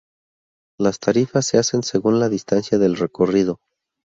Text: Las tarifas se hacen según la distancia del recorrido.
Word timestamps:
Las 0.79 0.97
tarifas 0.97 1.45
se 1.45 1.59
hacen 1.59 1.83
según 1.83 2.19
la 2.19 2.27
distancia 2.27 2.79
del 2.79 2.97
recorrido. 2.97 3.59